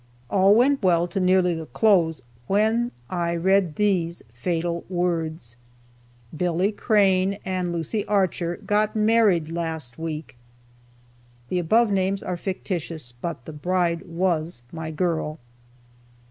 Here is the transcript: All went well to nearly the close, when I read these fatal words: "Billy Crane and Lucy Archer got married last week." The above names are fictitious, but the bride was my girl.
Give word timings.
All 0.31 0.55
went 0.55 0.81
well 0.81 1.07
to 1.07 1.19
nearly 1.19 1.53
the 1.53 1.67
close, 1.67 2.23
when 2.47 2.91
I 3.07 3.35
read 3.35 3.75
these 3.75 4.23
fatal 4.33 4.83
words: 4.89 5.57
"Billy 6.35 6.71
Crane 6.71 7.37
and 7.45 7.71
Lucy 7.71 8.03
Archer 8.07 8.57
got 8.65 8.95
married 8.95 9.51
last 9.51 9.99
week." 9.99 10.37
The 11.49 11.59
above 11.59 11.91
names 11.91 12.23
are 12.23 12.35
fictitious, 12.35 13.11
but 13.21 13.45
the 13.45 13.53
bride 13.53 14.01
was 14.07 14.63
my 14.71 14.89
girl. 14.89 15.37